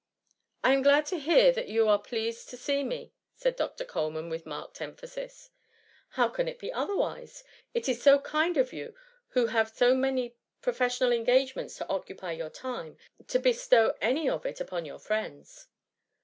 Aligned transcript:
^* 0.01 0.03
I 0.63 0.73
am^glad 0.75 1.05
to 1.09 1.19
hear 1.19 1.51
that 1.51 1.67
you 1.67 1.87
are 1.87 1.99
pleased 1.99 2.49
to 2.49 2.57
see 2.57 2.83
me,*" 2.83 3.13
siud 3.39 3.55
Dr. 3.55 3.85
Coleman, 3.85 4.29
with 4.31 4.47
marked 4.47 4.81
em* 4.81 4.95
phasis. 4.95 5.33
*^ 5.33 5.49
How 6.13 6.27
can 6.27 6.47
it 6.47 6.57
be 6.57 6.73
otherwise? 6.73 7.43
It 7.75 7.87
is 7.87 8.01
so 8.01 8.17
kind 8.17 8.57
of 8.57 8.73
you, 8.73 8.95
who 9.33 9.45
have 9.45 9.69
so 9.69 9.93
many 9.93 10.35
professional 10.59 11.11
engage 11.11 11.55
ments 11.55 11.75
to 11.77 11.87
occupy 11.87 12.31
your 12.31 12.49
time, 12.49 12.97
to 13.27 13.37
bestow 13.37 13.93
any 14.01 14.27
of 14.27 14.43
it 14.43 14.59
upon 14.59 14.85
your 14.85 14.97
friends. 14.97 15.67